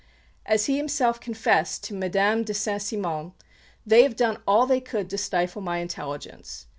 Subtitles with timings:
[0.47, 3.33] As he himself confessed to Madame de Saint Simon,
[3.85, 6.65] "They have done all they could to stifle my intelligence.